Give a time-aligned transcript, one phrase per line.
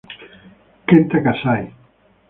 [0.87, 1.63] Kenta Kasai